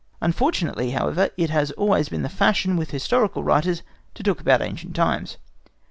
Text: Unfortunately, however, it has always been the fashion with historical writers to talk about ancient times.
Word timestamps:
Unfortunately, 0.19 0.89
however, 0.93 1.29
it 1.37 1.51
has 1.51 1.69
always 1.73 2.09
been 2.09 2.23
the 2.23 2.27
fashion 2.27 2.75
with 2.75 2.89
historical 2.89 3.43
writers 3.43 3.83
to 4.15 4.23
talk 4.23 4.39
about 4.41 4.59
ancient 4.59 4.95
times. 4.95 5.37